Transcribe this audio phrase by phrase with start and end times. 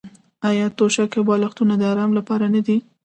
[0.49, 2.77] آیا توشکې او بالښتونه د ارام لپاره نه دي؟